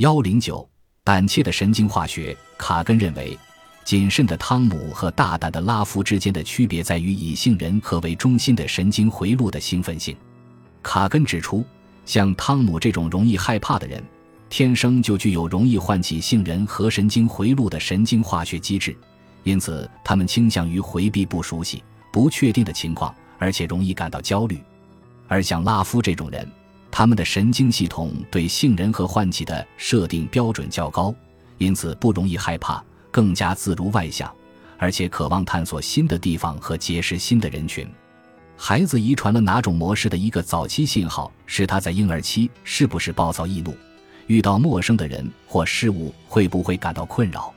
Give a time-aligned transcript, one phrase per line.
[0.00, 0.66] 幺零九，
[1.04, 2.34] 胆怯的神经化学。
[2.56, 3.38] 卡根认为，
[3.84, 10.16] 谨慎的汤姆和大胆的拉夫之间的区别在于以杏仁核为中心的神经回路的兴奋性。
[10.82, 11.62] 卡根指出，
[12.06, 14.02] 像汤姆这种容易害怕的人，
[14.48, 18.96] 天生就具有容易唤起杏仁核神经回路的神经化学机制，
[19.44, 24.58] 因此他们倾向于回避不熟悉、不确定的情况，而且容易感到焦虑。
[25.28, 26.50] 而像拉夫这种人，
[26.90, 31.14] 他们的神经系统对杏仁核唤起的设定标准较高。
[31.58, 34.32] 因此不容易害怕，更加自如外向，
[34.78, 37.86] 而且渴望探索新的地方和结识新的人群。
[38.56, 43.76] 孩子遗传了哪种模式的一个早期信号，是他在婴儿期是不是暴躁易怒，
[44.26, 47.52] 遇到陌生的人或事物会不会感到困扰。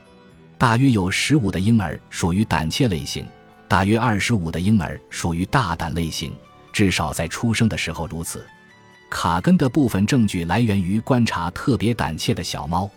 [0.58, 3.26] 大约有十五的婴儿属于胆怯类型，
[3.66, 6.30] 大约二十五的婴儿属于大胆类型，
[6.74, 8.44] 至少在出生的时候如此。
[9.10, 12.90] 卡根的部分证据来源于观察特别胆怯的小猫。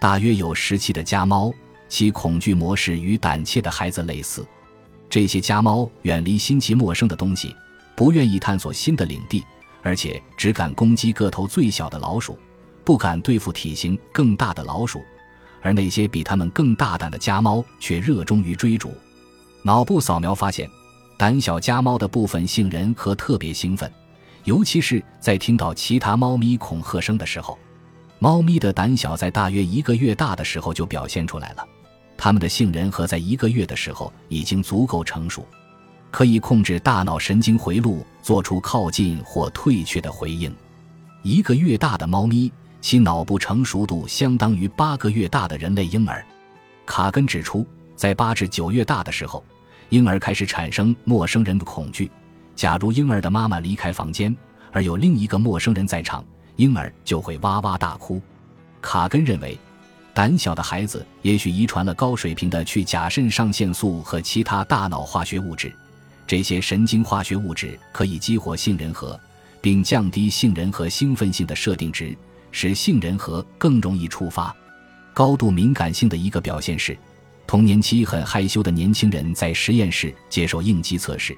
[0.00, 1.52] 大约有十七的家猫，
[1.88, 4.46] 其恐惧模式与胆怯的孩子类似。
[5.08, 7.54] 这些家猫远离新奇陌生的东西，
[7.94, 9.44] 不愿意探索新的领地，
[9.82, 12.38] 而且只敢攻击个头最小的老鼠，
[12.84, 15.02] 不敢对付体型更大的老鼠。
[15.60, 18.94] 而那些比它们更大胆的家猫却热衷于追逐。
[19.62, 20.66] 脑部扫描发现，
[21.18, 23.92] 胆小家猫的部分杏仁核特别兴奋，
[24.44, 27.58] 尤其是在听到其他猫咪恐吓声的时候。
[28.22, 31.64] 猫咪的胆小在大约一个月大的时候就表现出来了，
[32.18, 35.46] 它们的杏仁核在一个月的时候已经足够成熟，
[36.10, 40.54] 可以控制大脑神经回路做出靠近或退却的回应。
[41.22, 42.52] 一个月大的猫咪，
[42.82, 46.22] 其脑部成熟度相当于八个月大的人类婴儿。
[46.84, 49.42] 卡根指出，在八至九月大的时候，
[49.88, 52.10] 婴儿开始产生陌生人的恐惧。
[52.60, 54.36] 假如婴儿的妈妈离开房间，
[54.70, 56.22] 而有另一个陌生人在场。
[56.56, 58.20] 婴儿就会哇哇大哭。
[58.82, 59.58] 卡根认为，
[60.12, 65.74] 胆小的孩子也许遗传了高水平的去甲肾上腺素和其他大脑化学物质。
[66.26, 69.18] 这些神经化学物质可以激活杏仁核，
[69.62, 72.14] 并降低杏仁核兴奋性的设定值，
[72.52, 74.54] 使杏仁核更容易触发。
[75.14, 76.94] 高度敏感性的一个表现是，
[77.46, 81.34] 童年期很害羞的年轻人在实验室接受应激测试，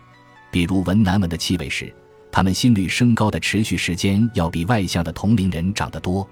[0.52, 1.92] 比如闻难闻的气味时。
[2.34, 6.26] 他们心率升高的持续时间要比外向的同龄人长得多，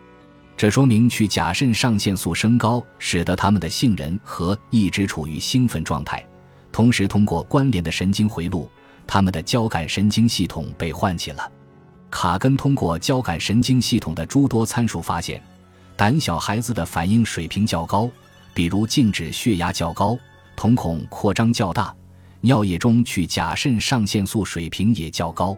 [0.57, 6.25] 这说明去甲肾上腺素升高使得他们的杏仁核一直处于兴奋状态，
[6.73, 8.67] 同时通过关联的神经回路，
[9.07, 11.53] 他们的交感神经系统被唤起了。
[12.11, 15.43] 卡根通过交感神经系统的诸多参数发现，
[15.97, 18.09] 胆小孩子的反应水平较高，
[18.55, 20.19] 比如静止血压较高，
[20.57, 21.95] 瞳孔扩张较大，
[22.41, 25.57] 尿液中去甲肾上腺素水平也较高。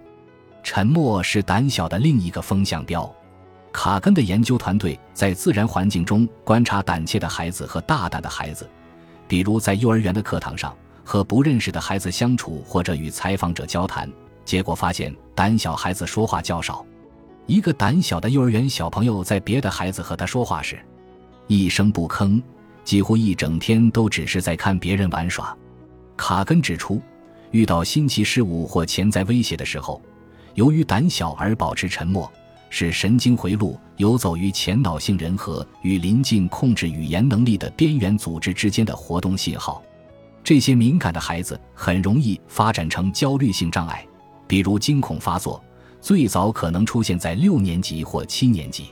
[0.63, 3.13] 沉默是胆小的另一个风向标。
[3.73, 8.69] 卡根的研究团队在自然环境中观察胆怯的孩子和大胆的孩子，
[9.27, 14.11] 比如在幼儿园的课堂上和不认识的孩子相处，或者与采访者交谈。
[14.45, 16.85] 结果发现，胆小孩子说话较少。
[17.47, 20.79] 一个胆小的幼儿园小朋友在别的孩子和他说话时，
[21.47, 22.43] 一声不吭，
[22.85, 25.57] 几乎一整天都只是在看别人玩耍。
[26.17, 27.01] 卡根指出，
[27.51, 30.01] 遇到新奇事物或潜在威胁的时候。
[30.55, 32.31] 由于胆小而保持沉默，
[32.69, 39.83] 使神经回路游走于前脑杏仁核与临近控制语言能力的边缘组织之间的活动信号。
[40.45, 44.07] 这些敏感的孩子很容易发展成焦虑性障碍，
[44.47, 45.63] 比如惊恐发作，
[46.01, 48.87] 最早可能出现在六年级或七年级。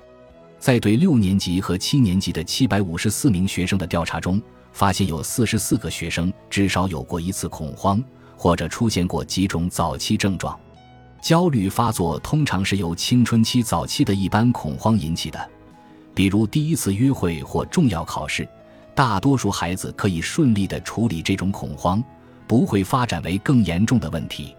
[0.58, 4.40] 在对六年级和七年级的七百五十四名学生的调查中，
[4.72, 8.02] 发现有四十四个学生至少有过一次恐慌，
[8.36, 10.58] 或者出现过几种早期症状。
[11.20, 15.50] 焦虑发作通常是由青春期早期的一般恐慌引起的，
[16.14, 18.48] 比如第一次约会或重要考试。
[18.94, 22.02] 大多数孩子可以顺利地处理这种恐慌，
[22.46, 24.54] 不会发展为更严重的问题。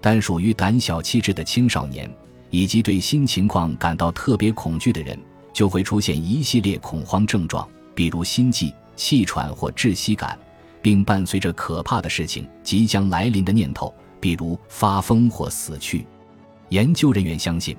[0.00, 2.08] 但属于胆小气质的青少年
[2.50, 5.18] 以及对新情况感到特别恐惧的人，
[5.52, 10.36] 就会出现一系列恐慌症状，比如心悸、气喘或窒息感，
[10.82, 13.94] 并伴随着可怕的事情即将来临的念头。
[14.18, 16.04] 比如发疯或死去，
[16.70, 17.76] 研究人员相信，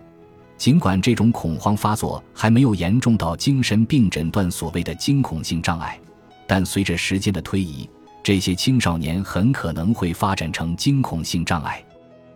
[0.55, 5.99] 尽管这种恐慌发作还没有严重到精神病诊断所谓的惊恐性障碍，
[6.45, 7.89] 但随着时间的推移，
[8.23, 11.83] 这些青少年很可能会发展成惊恐性障碍。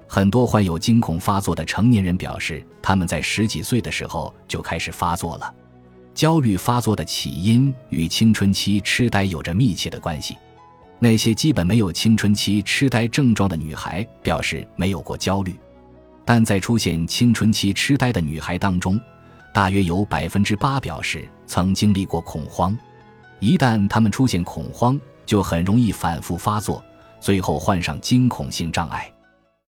[0.08, 5.54] 很多患有惊恐发作的成年人表示，他们在十几岁的时候就开始发作了。
[6.14, 10.38] 焦虑发作的起因与青春期痴呆有着密切的关系。
[11.00, 15.56] 那些基本没有青春期痴呆症状的女孩表示没有过焦虑，
[16.24, 19.02] 但在出现青春期痴呆的女孩当中，
[19.52, 22.78] 大约有百分之八表示曾经历过恐慌。
[23.40, 26.84] 一旦她们出现恐慌，就很容易反复发作，
[27.20, 29.12] 最后患上惊恐性障碍。